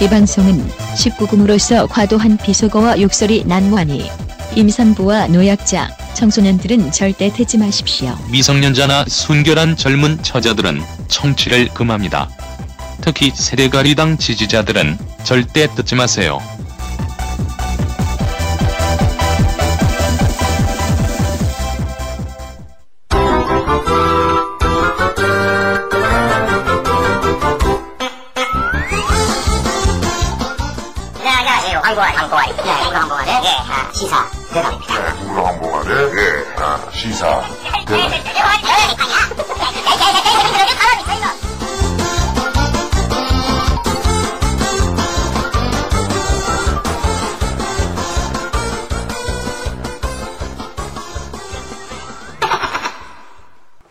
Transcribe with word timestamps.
이 0.00 0.08
방송은 0.08 0.68
19금으로서 0.94 1.88
과도한 1.88 2.36
비속어와 2.36 3.00
욕설이 3.00 3.44
난무하니 3.46 4.10
임산부와 4.54 5.28
노약자, 5.28 5.88
청소년들은 6.14 6.92
절대 6.92 7.32
듣지 7.32 7.56
마십시오. 7.56 8.14
미성년자나 8.30 9.06
순결한 9.08 9.76
젊은 9.76 10.22
처자들은 10.22 10.82
청취를 11.08 11.68
금합니다. 11.68 12.28
특히 13.00 13.32
세대가리당 13.34 14.18
지지자들은 14.18 14.98
절대 15.24 15.66
듣지 15.74 15.94
마세요. 15.94 16.40
시사 33.92 34.30
대답입니다. 34.52 35.14
누가 35.24 35.48
한복안에 35.48 35.90
예, 35.90 36.62
아, 36.62 36.90
시사 36.92 37.42
대박. 37.86 38.10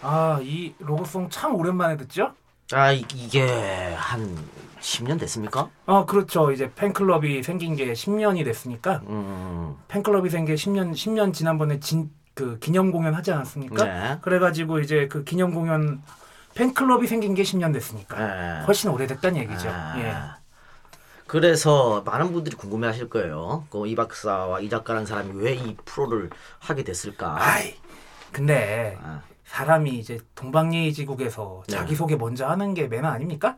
아, 0.07 0.39
이 0.43 0.75
로고송 0.79 1.29
참 1.31 1.55
오랜만에 1.55 1.97
듣죠? 1.97 2.33
아 2.73 2.91
이- 2.91 3.05
이게 3.13 3.45
한 3.95 4.35
10년 4.79 5.19
됐습니까? 5.19 5.69
어, 5.85 6.05
그렇죠. 6.05 6.51
이제 6.51 6.71
팬클럽이 6.73 7.43
생긴 7.43 7.75
게 7.75 7.93
10년이 7.93 8.43
됐으니까 8.43 9.01
음, 9.07 9.75
팬클럽이 9.87 10.29
생긴 10.29 10.55
게 10.55 10.61
10년 10.61 10.91
10년 10.93 11.33
지난번에 11.33 11.79
진 11.79 12.09
그 12.35 12.59
기념 12.59 12.91
공연 12.91 13.13
하지 13.13 13.31
않았습니까? 13.31 13.85
네. 13.85 14.17
그래 14.21 14.39
가지고 14.39 14.79
이제 14.81 15.07
그 15.07 15.23
기념 15.23 15.53
공연 15.53 16.01
팬클럽이 16.53 17.07
생긴 17.07 17.33
게 17.33 17.43
10년 17.43 17.71
됐으니까 17.71 18.17
네. 18.59 18.65
훨씬 18.65 18.89
오래됐다는 18.89 19.39
얘기죠. 19.43 19.69
아, 19.71 19.93
예. 19.99 20.13
그래서 21.27 22.01
많은 22.05 22.33
분들이 22.33 22.57
궁금해하실 22.57 23.07
거예요. 23.09 23.65
그 23.69 23.85
이 23.87 23.95
박사와 23.95 24.59
이 24.59 24.67
작가라는 24.69 25.05
사람이 25.05 25.31
왜 25.41 25.53
이 25.55 25.77
프로를 25.85 26.29
하게 26.59 26.83
됐을까? 26.83 27.37
아이. 27.41 27.75
근데 28.33 28.97
아. 29.01 29.21
사람이 29.45 29.91
이제 29.99 30.19
동방예의 30.35 30.93
지국에서 30.93 31.63
네. 31.67 31.73
자기 31.75 31.95
소개 31.95 32.15
먼저 32.15 32.47
하는 32.47 32.73
게 32.73 32.87
매너 32.87 33.07
아닙니까? 33.07 33.57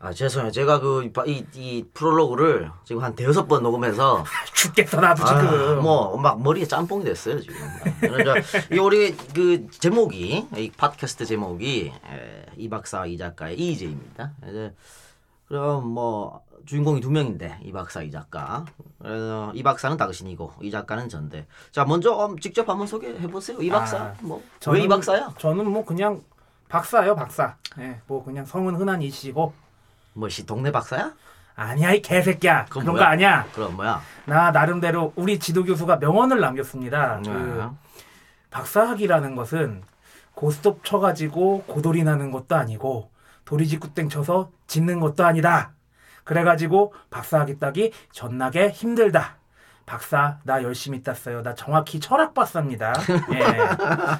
아 0.00 0.12
죄송해요. 0.12 0.52
제가 0.52 0.78
그 0.78 1.10
이 1.26 1.44
이 1.54 1.84
프롤로그를 1.92 2.70
지금 2.84 3.02
한 3.02 3.16
대여섯 3.16 3.48
번 3.48 3.64
녹음해서 3.64 4.24
죽겠어 4.54 5.00
나도 5.00 5.24
지금. 5.24 5.82
뭐막 5.82 6.40
머리에 6.40 6.64
짬뽕이 6.66 7.04
됐어요 7.04 7.40
지금. 7.40 7.56
그러니까 8.00 8.34
이 8.72 8.78
우리 8.78 9.16
그 9.16 9.66
제목이 9.70 10.46
이 10.56 10.70
팟캐스트 10.76 11.26
제목이 11.26 11.92
에, 11.92 12.46
이 12.56 12.68
박사 12.68 13.06
이 13.06 13.16
작가의 13.18 13.56
이재입니다. 13.58 14.32
이제 14.48 14.72
그럼 15.48 15.88
뭐 15.88 16.42
주인공이 16.66 17.00
두 17.00 17.10
명인데 17.10 17.60
이 17.62 17.72
박사 17.72 18.02
이 18.02 18.10
작가. 18.10 18.64
그래서 19.00 19.50
이 19.54 19.62
박사는 19.62 19.96
당신이고 19.96 20.52
이 20.60 20.70
작가는 20.70 21.08
전데. 21.08 21.46
자 21.72 21.84
먼저 21.84 22.26
음, 22.26 22.38
직접 22.38 22.68
한번 22.68 22.86
소개해 22.86 23.26
보세요. 23.28 23.58
이 23.60 23.70
박사 23.70 23.98
아, 23.98 24.14
뭐왜 24.20 24.82
이 24.82 24.88
박사야? 24.88 25.34
저는 25.38 25.70
뭐 25.70 25.84
그냥 25.84 26.22
박사예요, 26.68 27.16
박사. 27.16 27.56
예, 27.78 27.98
뭐 28.06 28.22
그냥 28.22 28.44
성은 28.44 28.76
흔한 28.76 29.00
이시고 29.00 29.54
뭐시 30.12 30.44
동네 30.44 30.70
박사야? 30.70 31.14
아니야 31.56 31.92
이 31.92 32.02
개새끼야 32.02 32.66
그런 32.66 32.86
뭐야? 32.86 32.98
거 32.98 33.04
아니야. 33.04 33.46
그럼 33.54 33.76
뭐야? 33.76 34.00
나 34.26 34.50
나름대로 34.50 35.12
우리 35.16 35.38
지도 35.38 35.64
교수가 35.64 35.96
명언을 35.96 36.40
남겼습니다. 36.40 37.20
그 37.24 37.30
네. 37.30 37.68
박사학이라는 38.50 39.34
것은 39.34 39.82
고스톱 40.34 40.84
쳐가지고 40.84 41.64
고돌이 41.66 42.04
나는 42.04 42.30
것도 42.30 42.54
아니고 42.54 43.10
도리지구땡 43.48 44.10
쳐서 44.10 44.50
짓는 44.66 45.00
것도 45.00 45.24
아니다. 45.24 45.72
그래가지고 46.24 46.92
박사학위 47.08 47.58
따기 47.58 47.92
존나게 48.12 48.68
힘들다. 48.68 49.38
박사 49.86 50.36
나 50.44 50.62
열심히 50.62 51.02
땄어요. 51.02 51.42
나 51.42 51.54
정확히 51.54 51.98
철학 51.98 52.34
박사입니다. 52.34 52.92
예, 53.32 53.38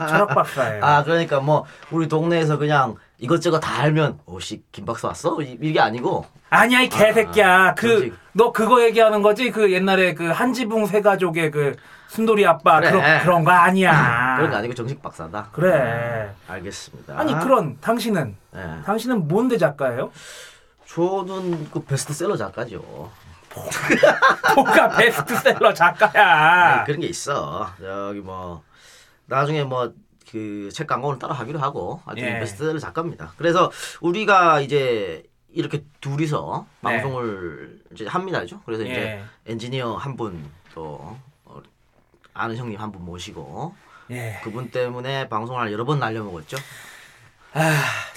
철학 0.08 0.28
박사예요. 0.28 0.82
아 0.82 1.04
그러니까 1.04 1.40
뭐 1.40 1.66
우리 1.90 2.08
동네에서 2.08 2.56
그냥 2.56 2.94
이것저것 3.18 3.58
다 3.60 3.80
알면 3.82 4.20
오씨 4.26 4.62
김 4.70 4.84
박사 4.84 5.08
왔어? 5.08 5.40
이- 5.42 5.58
이게 5.60 5.80
아니고 5.80 6.24
아니야 6.50 6.80
이 6.82 6.88
개새끼야. 6.88 7.74
그 7.74 7.86
그렇지. 7.86 8.12
너 8.32 8.52
그거 8.52 8.82
얘기하는 8.82 9.22
거지? 9.22 9.50
그 9.50 9.72
옛날에 9.72 10.14
그 10.14 10.28
한지붕 10.30 10.86
세 10.86 11.00
가족의 11.02 11.50
그 11.50 11.76
순돌이 12.08 12.46
아빠 12.46 12.78
그래. 12.80 12.90
그런 12.90 13.20
그런 13.22 13.44
거 13.44 13.50
아니야. 13.50 14.36
그런 14.36 14.50
거 14.50 14.56
아니고 14.56 14.74
정식 14.74 15.02
박사다. 15.02 15.48
그래. 15.52 16.32
알겠습니다. 16.46 17.18
아니 17.18 17.34
그런 17.40 17.76
당신은 17.80 18.36
예. 18.54 18.82
당신은 18.86 19.26
뭔데 19.28 19.58
작가예요? 19.58 20.10
저는 20.86 21.70
그 21.70 21.84
베스트셀러 21.84 22.36
작가죠. 22.36 23.10
뭐가 24.54 24.88
베스트셀러 24.90 25.68
아니, 25.68 25.74
작가야. 25.74 26.84
그런 26.84 27.00
게 27.00 27.08
있어. 27.08 27.68
저기 27.80 28.20
뭐 28.20 28.62
나중에 29.26 29.64
뭐 29.64 29.92
그 30.30 30.68
책 30.72 30.86
광고를 30.86 31.18
따라 31.18 31.34
하기로 31.34 31.58
하고 31.58 32.02
하여튼 32.04 32.24
예. 32.24 32.38
베스트셀러 32.40 32.78
작가입니다. 32.78 33.32
그래서 33.36 33.70
우리가 34.00 34.60
이제 34.60 35.24
이렇게 35.50 35.84
둘이서 36.00 36.66
네. 36.68 36.90
방송을 36.90 37.80
이제 37.92 38.06
합니다, 38.06 38.44
죠 38.46 38.60
그래서 38.66 38.84
이제 38.84 38.94
예. 38.94 39.24
엔지니어 39.46 39.94
한 39.96 40.16
분 40.16 40.50
또 40.74 41.16
아는 42.34 42.56
형님 42.56 42.78
한 42.80 42.92
분 42.92 43.04
모시고 43.04 43.74
예. 44.10 44.38
그분 44.44 44.70
때문에 44.70 45.28
방송을 45.28 45.72
여러 45.72 45.84
번 45.84 45.98
날려먹었죠. 45.98 46.56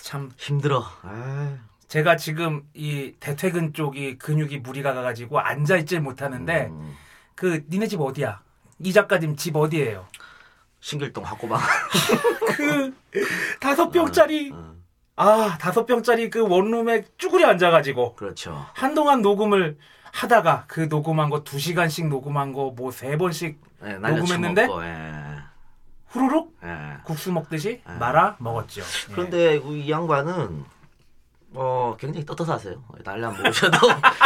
참 0.01 0.31
힘들어. 0.37 0.85
아, 1.01 1.57
제가 1.87 2.15
지금 2.17 2.63
이 2.73 3.13
대퇴근 3.19 3.73
쪽이 3.73 4.17
근육이 4.17 4.59
무리가 4.59 4.93
가가지고 4.93 5.39
앉아 5.39 5.77
있질 5.77 6.01
못하는데 6.01 6.67
음, 6.67 6.95
그 7.35 7.63
니네 7.69 7.87
집 7.87 7.99
어디야? 8.01 8.41
이 8.79 8.93
작가님 8.93 9.35
집 9.35 9.55
어디예요? 9.55 10.05
신길동 10.81 11.23
학고방. 11.25 11.59
그 12.57 12.93
다섯 13.59 13.89
병짜리 13.91 14.51
음, 14.51 14.83
아 15.15 15.57
다섯 15.59 15.85
병짜리 15.85 16.29
그 16.29 16.41
원룸에 16.47 17.05
쭈그려 17.17 17.47
앉아가지고 17.49 18.15
그렇죠. 18.15 18.65
한동안 18.73 19.21
녹음을 19.21 19.77
하다가 20.11 20.65
그 20.67 20.81
녹음한 20.89 21.29
거 21.29 21.43
두 21.43 21.57
시간씩 21.59 22.07
녹음한 22.09 22.51
거 22.53 22.71
뭐 22.75 22.91
세 22.91 23.17
번씩 23.17 23.61
네, 23.81 23.93
녹음했는데? 23.97 24.63
예, 24.63 25.37
후루룩 26.07 26.57
예. 26.63 26.97
국수 27.05 27.31
먹듯이 27.31 27.81
예. 27.87 27.93
말아 27.93 28.35
먹었죠. 28.39 28.81
예. 28.81 29.13
그런데 29.13 29.59
그이 29.59 29.89
양반은 29.89 30.65
어 31.53 31.95
굉장히 31.99 32.25
떳떳하세요. 32.25 32.75
날려 33.03 33.27
안 33.29 33.37
먹으셔도 33.37 33.77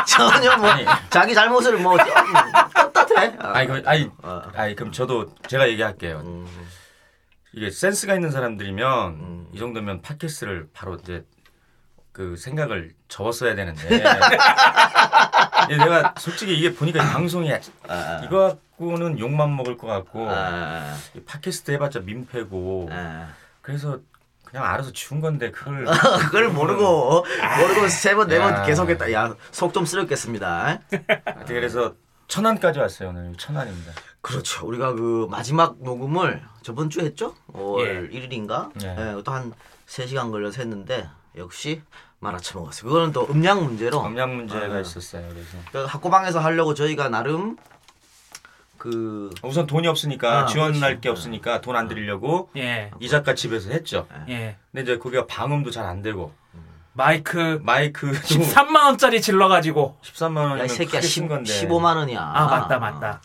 전혀 0.08 0.56
뭐 0.58 0.70
자기 1.10 1.34
잘못을 1.34 1.78
뭐. 1.80 1.98
아니 3.16 3.68
그 3.68 3.82
아니 3.86 4.10
어. 4.24 4.42
아니 4.54 4.76
그럼 4.76 4.92
저도 4.92 5.34
제가 5.48 5.68
얘기할게요. 5.70 6.22
음, 6.26 6.48
이게 7.54 7.70
센스가 7.72 8.14
있는 8.16 8.32
사람들이면 8.32 9.08
음. 9.14 9.48
이 9.54 9.60
정도면 9.60 10.02
팟캐스트를 10.02 10.68
바로 10.74 10.96
이제 10.96 11.24
그 12.12 12.36
생각을 12.38 12.94
접었어야 13.08 13.56
되는데 13.56 13.90
예, 15.70 15.78
내가 15.78 16.14
솔직히 16.18 16.58
이게 16.58 16.74
보니까 16.74 17.04
이 17.04 17.08
방송이 17.14 17.52
아, 17.88 18.22
이거 18.24 18.58
갖고는 18.78 19.20
욕만 19.20 19.56
먹을 19.56 19.78
것 19.78 19.88
같고 19.88 20.28
아, 20.30 20.96
이 21.16 21.22
팟캐스트 21.22 21.72
해봤자 21.72 22.02
민폐고 22.02 22.90
아. 22.92 23.30
그래서 23.62 24.00
그냥 24.46 24.64
알아서 24.66 24.92
지운 24.94 25.20
건데 25.22 25.52
그걸 25.52 25.86
그걸 26.28 26.50
모르고 26.50 27.26
모르고 27.60 27.88
세 27.90 28.16
번 28.16 28.28
네번 28.28 28.54
야. 28.54 28.64
계속했다. 28.64 29.12
야 29.12 29.36
속 29.52 29.74
좀 29.74 29.86
쓰렸겠습니다. 29.86 30.80
그래서 31.48 31.96
천안까지 32.28 32.80
왔어요 32.80 33.10
오늘 33.10 33.34
천안입니다. 33.38 33.92
그렇죠. 34.22 34.66
우리가 34.68 34.94
그 34.94 35.28
마지막 35.30 35.76
녹음을 35.82 36.42
저번 36.64 36.90
주에 36.90 37.06
했죠? 37.06 37.36
5월 37.54 38.12
예. 38.12 38.20
1일인가? 38.20 38.72
예. 38.84 39.18
예, 39.18 39.24
또한 39.24 39.54
3시간 39.88 40.32
걸려서 40.32 40.62
했는데 40.62 41.08
역시 41.38 41.82
말아쳐 42.20 42.58
먹었어요. 42.60 42.90
그거는 42.90 43.12
또 43.12 43.28
음량 43.30 43.64
문제로 43.64 44.02
검량 44.02 44.36
문제가 44.36 44.76
아. 44.76 44.80
있었어요. 44.80 45.28
그래서 45.30 45.58
그 45.72 45.86
학고방에서 45.86 46.40
하려고 46.40 46.74
저희가 46.74 47.10
나름 47.10 47.58
그 48.78 49.30
우선 49.44 49.68
돈이 49.68 49.88
없으니까 49.88 50.42
아, 50.44 50.46
지원할. 50.48 51.02
게 51.02 51.10
없으니까 51.10 51.62
돈 51.62 51.76
안 51.76 51.88
드리려고 51.88 52.50
예. 52.58 52.92
이 53.00 53.08
작가 53.08 53.36
집에서 53.36 53.70
했죠. 53.70 54.08
예. 54.30 54.58
근데 54.72 54.84
이제 54.84 54.98
거기가 54.98 55.28
방음도 55.28 55.70
잘 55.72 55.86
안 55.86 56.02
되고 56.02 56.34
마이크 56.96 57.60
마이크도 57.62 58.14
13만 58.18 58.86
원짜리 58.86 59.22
질러 59.22 59.48
가지고 59.50 59.98
13만 60.02 60.38
야, 60.38 60.42
이 60.42 60.48
원이면 60.48 60.68
새끼야 60.70 61.02
크게 61.02 61.08
10, 61.08 61.14
쓴 61.22 61.28
건데. 61.28 61.52
15만 61.68 61.96
원이야. 61.98 62.20
아 62.22 62.46
맞다 62.48 62.80
맞다. 62.80 63.22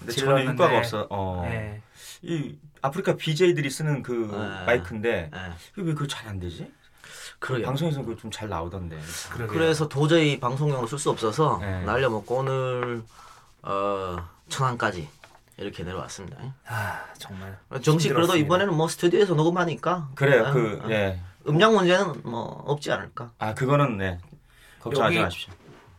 근데 0.00 0.12
전혀 0.12 0.36
질렀는데. 0.36 0.52
효과가 0.64 0.78
없어. 0.78 1.06
어. 1.10 1.42
예. 1.46 1.80
이 2.22 2.56
아프리카 2.82 3.16
BJ들이 3.16 3.70
쓰는 3.70 4.02
그 4.02 4.28
네. 4.30 4.64
마이크인데 4.66 5.30
예. 5.34 5.52
이게 5.76 5.82
왜 5.88 5.94
그거 5.94 6.06
잘 6.06 6.28
안 6.28 6.40
되지? 6.40 6.70
그러게. 7.38 7.64
방송에서 7.64 8.02
그거 8.02 8.16
좀잘 8.16 8.48
나오던데. 8.48 8.98
그러게요. 9.32 9.46
그래서 9.48 9.88
도저히 9.88 10.40
방송용으로 10.40 10.86
쓸 10.86 10.98
수 10.98 11.10
없어서 11.10 11.58
네. 11.60 11.84
날려먹고 11.84 12.34
오늘 12.36 13.02
어, 13.62 14.16
천안까지 14.48 15.08
이렇게 15.58 15.84
내려왔습니다. 15.84 16.36
아 16.66 17.04
정말 17.18 17.56
정식 17.82 18.08
그래도 18.08 18.22
힘들었습니다. 18.22 18.36
이번에는 18.46 18.74
뭐 18.74 18.88
스튜디오에서 18.88 19.34
녹음하니까 19.34 20.08
그래요. 20.16 20.44
어, 20.48 20.52
그 20.52 20.80
어. 20.84 20.90
예. 20.90 21.20
음량 21.48 21.74
문제는 21.74 22.22
뭐 22.24 22.62
없지 22.66 22.90
않을까. 22.92 23.32
아 23.38 23.54
그거는 23.54 23.98
네. 23.98 24.18
걱정하지 24.80 25.16
여기- 25.16 25.24
마십시오. 25.24 25.52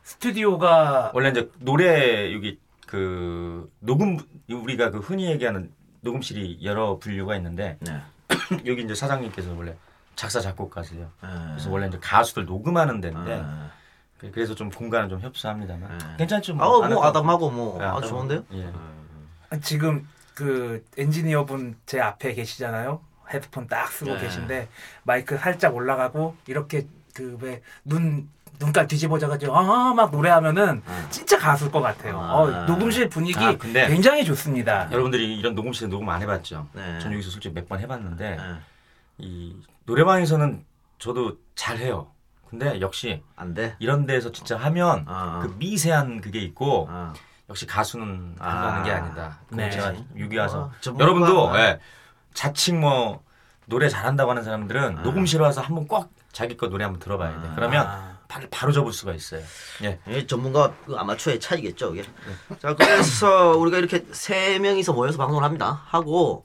스튜디오가 0.04 1.12
원래 1.14 1.30
이제 1.30 1.50
노래 1.60 2.34
여기 2.34 2.60
그 2.86 3.72
녹음 3.80 4.18
우리가 4.50 4.92
그 4.92 5.00
흔히 5.00 5.26
얘기하는 5.32 5.72
녹음실이 6.02 6.60
여러 6.64 6.98
분류가 7.00 7.36
있는데 7.38 7.78
네. 7.82 8.00
여기 8.68 8.84
이제 8.84 8.94
사장님께서 8.94 9.54
원래 9.56 9.76
작사 10.16 10.40
작곡가세요. 10.40 11.02
네. 11.24 11.30
그래서 11.52 11.72
원래 11.72 11.88
이제 11.88 11.98
가수들 12.00 12.46
녹음하는 12.46 13.02
데인데 13.02 13.42
아, 13.44 13.72
그- 14.20 14.30
그래서 14.32 14.54
좀 14.54 14.70
공간은 14.70 15.10
좀 15.10 15.20
협소합니다만 15.20 15.98
네. 15.98 16.06
괜찮죠. 16.20 16.54
아, 16.54 16.56
뭐안 16.68 16.94
아담하고 16.94 17.50
뭐 17.50 17.78
네, 17.80 17.86
아주 17.86 17.98
아담하고. 17.98 18.08
좋은데요. 18.08 18.44
예. 18.54 19.60
지금 19.62 20.08
그 20.36 20.84
엔지니어분 20.98 21.78
제 21.86 22.00
앞에 22.00 22.34
계시잖아요. 22.36 23.02
헤드폰 23.34 23.68
딱 23.68 23.88
쓰고 23.92 24.14
네. 24.16 24.22
계신데 24.22 24.70
마이크 25.04 25.38
살짝 25.38 25.76
올라가고 25.76 26.36
이렇게 26.48 26.88
그 27.14 27.38
왜 27.42 27.62
눈 27.84 28.30
눈깔 28.60 28.88
뒤집어져가지고 28.88 29.54
아막 29.56 30.12
노래하면은 30.12 30.82
아. 30.86 31.08
진짜 31.10 31.38
가수일 31.38 31.72
것 31.72 31.82
같아요. 31.82 32.20
아. 32.22 32.34
어, 32.36 32.66
녹음실 32.66 33.10
분위기 33.10 33.38
아, 33.44 33.58
근데- 33.58 33.88
굉장히 33.88 34.24
좋습니다. 34.24 34.90
여러분들이 34.92 35.38
이런 35.38 35.56
녹음실에 35.56 35.90
녹음 35.90 36.10
안 36.10 36.22
해봤죠. 36.22 36.68
네. 36.74 37.00
전 37.00 37.12
여기서 37.12 37.32
솔직히 37.32 37.54
몇 37.54 37.68
번 37.68 37.80
해봤는데 37.82 38.38
네. 38.38 38.44
이 39.18 39.56
노래방에서는 39.86 40.64
저도 41.00 41.38
잘 41.56 41.78
해요. 41.78 42.08
근데 42.50 42.80
역시 42.80 43.22
안 43.36 43.54
돼. 43.54 43.76
이런 43.80 44.06
데서 44.06 44.32
진짜 44.32 44.56
하면 44.58 45.04
아. 45.08 45.40
그 45.44 45.54
미세한 45.58 46.22
그게 46.22 46.40
있고 46.40 46.88
아. 46.90 47.14
역시 47.50 47.66
가수는 47.68 48.36
아. 48.40 48.50
하는 48.72 48.84
게 48.84 48.92
아니다. 48.92 49.40
네. 49.50 49.70
제가 49.70 49.94
유기 50.16 50.38
와서 50.38 50.72
어. 50.88 50.96
여러분도 50.98 51.50
아. 51.50 51.60
예, 51.60 51.80
자칭 52.36 52.80
뭐 52.82 53.24
노래 53.66 53.90
잘한다고 53.90 54.30
하는 54.30 54.44
사람들은 54.44 55.00
아. 55.00 55.02
녹음실 55.02 55.42
와서 55.42 55.62
한번 55.62 55.88
꼭 55.88 56.14
자기 56.32 56.56
거 56.56 56.68
노래 56.68 56.84
한번 56.84 57.00
들어봐야 57.00 57.42
돼. 57.42 57.48
아. 57.48 57.56
그러면 57.56 57.88
아. 57.88 58.16
바로, 58.28 58.46
바로 58.52 58.72
접을 58.72 58.92
수가 58.92 59.14
있어요. 59.14 59.42
예. 59.84 60.00
이 60.08 60.28
전문가 60.28 60.74
그 60.86 60.96
아마추어의 60.96 61.40
차이겠죠, 61.40 61.94
이게. 61.96 62.04
자, 62.60 62.76
그래서 62.76 63.52
우리가 63.58 63.78
이렇게 63.78 64.06
세 64.12 64.60
명이서 64.60 64.94
모여서 64.94 65.18
방송을 65.18 65.44
합니다. 65.44 65.82
하고 65.88 66.44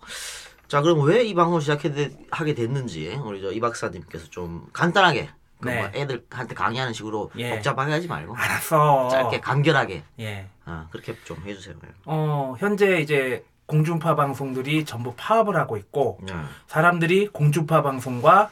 자, 0.69 0.81
그럼 0.83 1.01
왜 1.03 1.25
이 1.25 1.35
방송을 1.35 1.61
시작하게 1.61 2.13
하게 2.31 2.55
됐는지 2.55 3.09
우리 3.25 3.43
저 3.43 3.51
이 3.51 3.61
박사님께서 3.61 4.29
좀 4.31 4.67
간단하게 4.73 5.31
그 5.61 5.69
네. 5.69 5.81
뭐 5.81 5.91
애들한테 5.93 6.55
강의하는 6.55 6.93
식으로 6.95 7.31
예. 7.37 7.51
복잡하게 7.51 7.93
하지 7.93 8.07
말고 8.09 8.35
알았어. 8.37 9.09
짧게 9.11 9.41
간결하게 9.41 10.05
예. 10.21 10.47
아, 10.65 10.87
그렇게 10.91 11.17
좀 11.25 11.43
해주세요. 11.45 11.75
어 12.07 12.55
현재 12.59 13.01
이제 13.01 13.45
공중파 13.71 14.17
방송들이 14.17 14.85
전부 14.85 15.15
파업을 15.17 15.57
하고 15.57 15.77
있고 15.77 16.19
네. 16.27 16.35
사람들이 16.67 17.29
공중파 17.29 17.83
방송과 17.83 18.51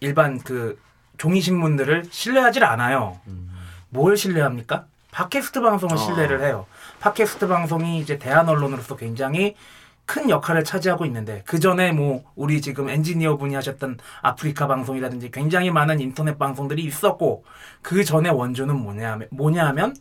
일반 0.00 0.38
그 0.40 0.80
종이 1.16 1.40
신문들을 1.40 2.06
신뢰하질 2.10 2.64
않아요. 2.64 3.20
뭘 3.88 4.16
신뢰합니까? 4.16 4.86
팟캐스트 5.12 5.60
방송을 5.60 5.94
어. 5.94 5.96
신뢰를 5.96 6.42
해요. 6.42 6.66
팟캐스트 6.98 7.46
방송이 7.46 8.00
이제 8.00 8.18
대한 8.18 8.48
언론으로서 8.48 8.96
굉장히 8.96 9.54
큰 10.06 10.28
역할을 10.28 10.64
차지하고 10.64 11.06
있는데 11.06 11.44
그 11.46 11.60
전에 11.60 11.92
뭐 11.92 12.24
우리 12.34 12.60
지금 12.60 12.88
엔지니어 12.88 13.36
분이 13.36 13.54
하셨던 13.54 13.98
아프리카 14.22 14.66
방송이라든지 14.66 15.30
굉장히 15.30 15.70
많은 15.70 16.00
인터넷 16.00 16.36
방송들이 16.36 16.82
있었고 16.82 17.44
그 17.80 18.02
전에 18.02 18.28
원조는 18.28 18.74
뭐냐면 18.74 19.28
뭐냐하면 19.30 19.94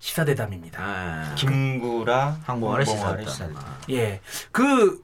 시사대담입니다. 0.00 0.82
아, 0.82 1.34
김구라 1.36 2.38
항공아래 2.44 2.84
항공아래 2.84 3.24
시사였다. 3.24 3.30
시사. 3.30 3.48
예, 3.90 4.20
그 4.50 5.02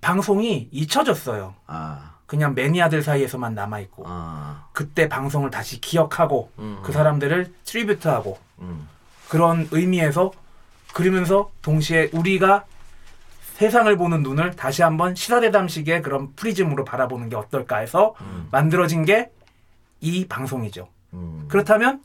방송이 0.00 0.68
잊혀졌어요. 0.70 1.54
아, 1.66 2.16
그냥 2.26 2.54
매니아들 2.54 3.02
사이에서만 3.02 3.54
남아 3.54 3.80
있고 3.80 4.04
아, 4.06 4.66
그때 4.72 5.08
방송을 5.08 5.50
다시 5.50 5.80
기억하고 5.80 6.50
음. 6.58 6.80
그 6.82 6.92
사람들을 6.92 7.54
트리뷰트하고 7.64 8.38
음, 8.58 8.88
그런 9.28 9.68
의미에서 9.70 10.32
그러면서 10.92 11.50
동시에 11.62 12.10
우리가 12.12 12.64
세상을 13.54 13.96
보는 13.96 14.22
눈을 14.22 14.56
다시 14.56 14.82
한번 14.82 15.14
시사대담식의 15.14 16.02
그런 16.02 16.34
프리즘으로 16.34 16.84
바라보는 16.84 17.28
게 17.28 17.36
어떨까 17.36 17.78
해서 17.78 18.14
음. 18.20 18.48
만들어진 18.50 19.04
게 19.04 19.30
이 20.04 20.26
방송이죠. 20.28 20.88
음, 21.14 21.46
그렇다면 21.48 22.02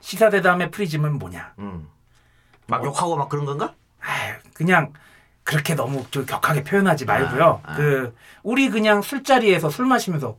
시사대담의 0.00 0.70
프리즘은 0.70 1.18
뭐냐? 1.18 1.54
음. 1.58 1.88
막 2.66 2.84
욕하고 2.84 3.16
막 3.16 3.28
그런 3.28 3.44
건가? 3.44 3.74
아유, 4.00 4.34
그냥 4.54 4.92
그렇게 5.42 5.74
너무 5.74 6.04
좀 6.10 6.24
격하게 6.26 6.62
표현하지 6.64 7.04
말고요. 7.04 7.60
아, 7.64 7.72
아. 7.72 7.76
그 7.76 8.14
우리 8.42 8.68
그냥 8.70 9.02
술자리에서 9.02 9.70
술 9.70 9.86
마시면서 9.86 10.36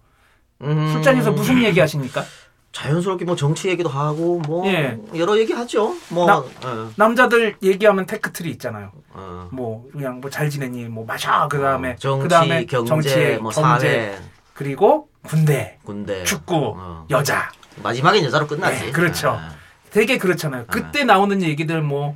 음. 0.61 0.91
술자리에서 0.93 1.31
무슨 1.31 1.61
얘기 1.63 1.79
하십니까? 1.79 2.23
자연스럽게 2.71 3.25
뭐 3.25 3.35
정치 3.35 3.67
얘기도 3.67 3.89
하고 3.89 4.39
뭐 4.47 4.65
예. 4.67 4.97
여러 5.13 5.37
얘기 5.37 5.51
하죠. 5.51 5.93
뭐 6.09 6.25
나- 6.25 6.37
어, 6.37 6.91
남자들 6.95 7.57
얘기하면 7.61 8.05
tech 8.05 8.27
tree 8.27 8.49
있잖아요. 8.51 8.93
어. 9.09 9.49
뭐 9.51 9.89
그냥 9.91 10.21
뭐 10.21 10.29
잘 10.31 10.49
지내니 10.49 10.85
뭐 10.85 11.03
마셔 11.05 11.49
그다음에 11.49 11.91
어, 11.91 11.95
정치, 11.97 12.23
그다음에 12.23 12.65
경제, 12.65 12.87
정치, 12.89 13.37
뭐 13.41 13.51
경제, 13.51 13.87
사회, 13.89 14.19
그리고 14.65 15.09
군대, 15.23 15.79
군대, 15.83 16.23
축구, 16.23 16.75
어. 16.77 17.07
여자. 17.09 17.49
마지막엔 17.81 18.23
여자로 18.25 18.45
끝나지. 18.45 18.85
네, 18.85 18.91
그렇죠. 18.91 19.29
아, 19.31 19.49
되게 19.89 20.19
그렇잖아요. 20.19 20.65
그때 20.67 21.03
나오는 21.03 21.41
얘기들 21.41 21.81
뭐 21.81 22.15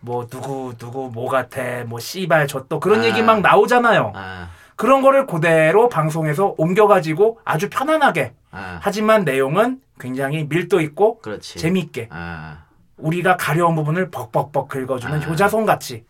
뭐 0.00 0.26
누구 0.28 0.74
누구 0.76 1.10
뭐 1.12 1.28
같아 1.28 1.84
뭐 1.86 1.98
씨발 1.98 2.46
저 2.48 2.66
또 2.68 2.80
그런 2.80 3.00
아. 3.00 3.04
얘기 3.04 3.22
막 3.22 3.40
나오잖아요. 3.40 4.12
아, 4.14 4.48
그런 4.76 5.00
거를 5.00 5.26
그대로 5.26 5.88
방송에서 5.88 6.54
옮겨가지고 6.58 7.40
아주 7.44 7.68
편안하게 7.70 8.32
아, 8.50 8.78
하지만 8.82 9.24
내용은 9.24 9.80
굉장히 10.00 10.44
밀도 10.44 10.80
있고 10.80 11.20
그렇지. 11.20 11.58
재밌게 11.58 12.08
아, 12.10 12.64
우리가 12.98 13.36
가려운 13.36 13.74
부분을 13.76 14.10
벅벅벅 14.10 14.68
긁어주는 14.68 15.22
아. 15.22 15.24
효자손 15.26 15.64
같이 15.66 16.04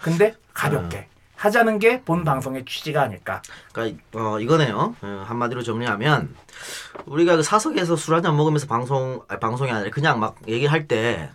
근데 0.00 0.34
가볍게 0.54 1.06
하자는 1.38 1.78
게 1.78 2.02
본 2.04 2.24
방송의 2.24 2.64
취지가 2.64 3.00
아닐까. 3.02 3.40
그러니까 3.72 4.02
어, 4.14 4.40
이거네요. 4.40 4.96
어, 5.00 5.24
한마디로 5.26 5.62
정리하면 5.62 6.34
우리가 7.06 7.36
그 7.36 7.42
사석에서 7.42 7.94
술 7.96 8.14
한잔 8.16 8.36
먹으면서 8.36 8.66
방송 8.66 9.22
아니, 9.28 9.38
방송이 9.38 9.70
아니라 9.70 9.90
그냥 9.90 10.18
막 10.20 10.36
얘기할 10.48 10.86
때. 10.88 11.30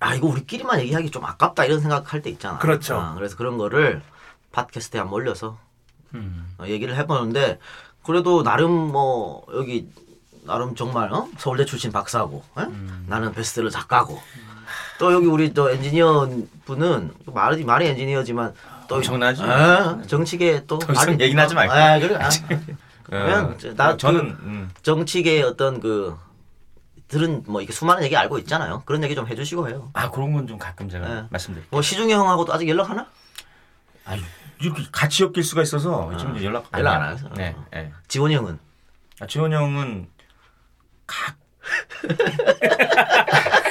아 0.00 0.14
이거 0.14 0.26
우리끼리만 0.26 0.80
얘기하기 0.80 1.10
좀 1.10 1.24
아깝다 1.24 1.64
이런 1.64 1.80
생각할 1.80 2.20
때 2.22 2.28
있잖아. 2.30 2.58
그렇죠. 2.58 2.96
어, 2.96 3.14
그래서 3.14 3.36
그런 3.36 3.56
거를 3.56 4.02
팟캐스트에 4.52 5.00
한번 5.00 5.14
올려서 5.14 5.56
음. 6.14 6.54
어, 6.58 6.66
얘기를 6.66 6.94
해보는데 6.96 7.58
그래도 8.04 8.42
나름 8.42 8.70
뭐 8.70 9.46
여기 9.54 9.88
나름 10.44 10.74
정말 10.74 11.10
어? 11.12 11.26
서울대 11.38 11.64
출신 11.64 11.90
박사고 11.90 12.42
어? 12.54 12.66
나는 13.06 13.32
베스트셀러 13.32 13.70
작가고 13.70 14.20
또 14.98 15.12
여기 15.12 15.26
우리 15.26 15.52
저 15.54 15.70
엔지니어 15.70 16.28
분은 16.66 17.12
말이 17.26 17.64
말이 17.64 17.86
엔지니어지만 17.88 18.54
또 18.88 18.96
엄청나지. 18.96 19.42
예, 19.42 20.06
정치계 20.06 20.64
또 20.66 20.78
말이- 20.78 21.20
얘기는 21.20 21.42
하지 21.42 21.54
말고. 21.54 21.72
아, 21.72 21.98
그래. 21.98 22.16
아, 22.16 22.26
어, 22.28 22.30
그러면 23.04 23.58
나 23.76 23.96
저는 23.96 24.36
그 24.36 24.42
음, 24.44 24.70
정치계 24.82 25.42
어떤 25.42 25.80
그 25.80 26.16
들은 27.08 27.42
뭐 27.46 27.60
이렇게 27.60 27.72
수많은 27.72 28.02
얘기 28.02 28.16
알고 28.16 28.38
있잖아요. 28.40 28.82
그런 28.86 29.02
얘기 29.04 29.14
좀 29.14 29.26
해주시고 29.28 29.68
해요. 29.68 29.90
아 29.92 30.10
그런 30.10 30.32
건 30.32 30.46
좀 30.46 30.58
가끔 30.58 30.88
제가 30.88 31.06
네. 31.06 31.24
말씀드릴게요. 31.30 31.68
뭐 31.70 31.82
시중에 31.82 32.12
형하고도 32.14 32.52
아직 32.52 32.68
연락하나? 32.68 33.06
아 34.04 34.16
이렇게 34.60 34.82
같이 34.92 35.22
엮일 35.22 35.42
수가 35.42 35.62
있어서 35.62 36.10
지금 36.18 36.42
연락 36.42 36.66
연락 36.76 36.94
안. 36.94 37.02
하세요? 37.10 37.30
네, 37.36 37.54
네. 37.72 37.92
지원이 38.08 38.34
형은 38.34 38.58
아, 39.20 39.26
지원 39.26 39.52
형은 39.52 40.08
각 41.06 41.36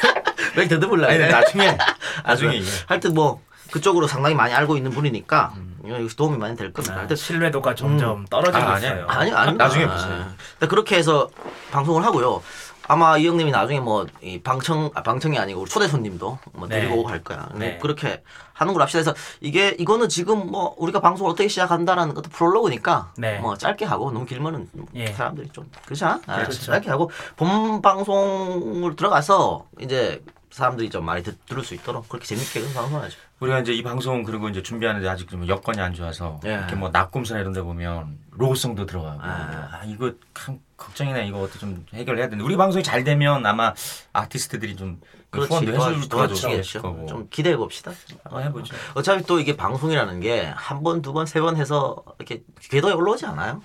왜 0.55 0.67
더듬을라? 0.67 1.07
아니 1.07 1.17
그래? 1.17 1.29
나중에 1.29 1.77
나중에 2.25 2.55
이게. 2.57 2.69
하여튼 2.87 3.13
뭐 3.13 3.41
그쪽으로 3.71 4.07
상당히 4.07 4.35
많이 4.35 4.53
알고 4.53 4.77
있는 4.77 4.91
분이니까 4.91 5.53
여기서 5.87 6.15
도움이 6.15 6.37
많이 6.37 6.55
될 6.55 6.71
겁니다. 6.71 6.95
아, 6.95 6.99
하여튼 6.99 7.15
신뢰도가 7.15 7.75
점점 7.75 8.25
떨어지고 8.27 8.57
아, 8.57 8.77
있어요. 8.77 9.05
아니 9.07 9.31
아니 9.31 9.53
나중에 9.57 9.87
보세요. 9.87 10.25
그렇게 10.69 10.97
해서 10.97 11.29
방송을 11.71 12.03
하고요. 12.05 12.41
아마 12.87 13.17
이 13.17 13.25
형님이 13.25 13.51
나중에 13.51 13.79
뭐 13.79 14.05
이 14.21 14.41
방청 14.41 14.91
아, 14.93 15.01
방청이 15.01 15.39
아니고 15.39 15.65
초대 15.65 15.87
손님도 15.87 16.37
뭐 16.53 16.67
네. 16.67 16.81
데리고 16.81 17.07
할 17.07 17.23
거야. 17.23 17.47
근데 17.51 17.67
네. 17.71 17.77
그렇게 17.77 18.21
하는 18.53 18.73
걸 18.73 18.81
합시다. 18.81 18.99
해서 18.99 19.13
이게 19.41 19.75
이거는 19.79 20.07
지금 20.09 20.51
뭐 20.51 20.75
우리가 20.77 20.99
방송을 20.99 21.31
어떻게 21.31 21.47
시작한다라는 21.47 22.13
것도 22.13 22.29
프롤로그니까 22.29 23.13
네. 23.17 23.39
뭐 23.39 23.57
짧게 23.57 23.85
하고 23.85 24.11
너무 24.11 24.25
길면은 24.25 24.69
예. 24.95 25.07
사람들이 25.13 25.49
좀 25.51 25.69
그렇지 25.85 26.03
않아? 26.05 26.21
아, 26.27 26.35
그렇죠. 26.37 26.61
짧게 26.61 26.89
하고 26.89 27.09
본 27.37 27.81
방송을 27.81 28.95
들어가서 28.95 29.65
이제 29.79 30.21
사람들이 30.53 30.89
좀 30.91 31.03
많이 31.03 31.23
듣, 31.23 31.43
들을 31.47 31.63
수 31.63 31.73
있도록 31.73 32.07
그렇게 32.07 32.27
재밌게 32.27 32.73
방송하죠. 32.73 33.17
우리가 33.39 33.59
이제 33.59 33.73
이 33.73 33.81
방송 33.81 34.21
그리고 34.23 34.49
이제 34.49 34.61
준비하는데 34.61 35.07
아직 35.09 35.27
좀 35.27 35.47
여건이 35.47 35.81
안 35.81 35.93
좋아서 35.95 36.39
예. 36.45 36.53
이렇게 36.53 36.75
뭐 36.75 36.89
낙곰수나 36.89 37.39
이런 37.39 37.53
데 37.53 37.61
보면 37.61 38.19
로고송도 38.31 38.85
들어가고 38.85 39.19
아. 39.21 39.69
아, 39.71 39.81
이거 39.85 40.11
참 40.35 40.59
걱정이네 40.77 41.27
이거 41.27 41.39
어떻게 41.41 41.57
좀 41.59 41.83
해결해야 41.93 42.25
되는데 42.27 42.43
우리 42.43 42.55
방송이 42.55 42.83
잘 42.83 43.03
되면 43.03 43.43
아마 43.47 43.73
아티스트들이 44.13 44.75
좀 44.75 45.01
그렇지, 45.31 45.49
후원도 45.49 45.71
해줄 45.89 46.09
도와주겠죠. 46.09 46.81
거고 46.83 47.07
좀 47.07 47.27
기대해 47.31 47.57
봅시다. 47.57 47.91
한번 48.23 48.43
해보죠. 48.43 48.75
어차피 48.93 49.23
또 49.23 49.39
이게 49.39 49.57
방송이라는 49.57 50.19
게 50.19 50.53
한 50.55 50.83
번, 50.83 51.01
두 51.01 51.13
번, 51.13 51.25
세 51.25 51.41
번 51.41 51.57
해서 51.57 52.03
이렇게 52.19 52.43
궤도에 52.69 52.93
올라오지 52.93 53.25
않아요. 53.25 53.63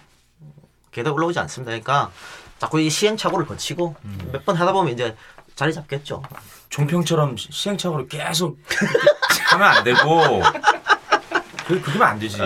궤도에 0.92 1.12
올라오지 1.12 1.38
않습니다. 1.40 1.70
그러니까 1.70 2.10
자꾸 2.58 2.80
이 2.80 2.88
시행착오를 2.88 3.46
거치고 3.46 3.94
음. 4.04 4.30
몇번 4.32 4.56
하다 4.56 4.72
보면 4.72 4.92
이제 4.94 5.14
자리 5.58 5.72
잡겠죠. 5.74 6.22
종평처럼 6.70 7.36
시- 7.36 7.48
시행착오를 7.50 8.06
계속 8.06 8.60
하면 9.50 9.66
안 9.68 9.82
되고 9.82 10.40
그 11.66 11.80
그러면 11.82 12.06
안 12.06 12.18
되지. 12.20 12.38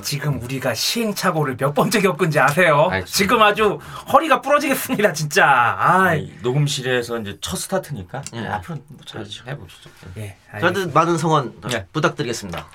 지금 0.00 0.40
우리가 0.42 0.72
시행착오를 0.72 1.58
몇 1.58 1.74
번째 1.74 2.00
겪은지 2.00 2.40
아세요? 2.40 2.88
아이, 2.90 3.04
지금 3.04 3.42
아주 3.42 3.78
허리가 4.10 4.40
부러지겠습니다, 4.40 5.12
진짜. 5.12 5.44
아, 5.46 6.04
아니, 6.08 6.34
녹음실에서 6.42 7.18
이제 7.20 7.36
첫 7.42 7.56
스타트니까 7.56 8.22
예. 8.32 8.46
앞으로 8.46 8.78
뭐 8.88 8.98
잘 9.04 9.26
해봅시다. 9.46 9.90
예, 10.16 10.34
저한테 10.58 10.86
많은 10.86 11.18
성원 11.18 11.52
네. 11.68 11.86
부탁드리겠습니다. 11.92 12.66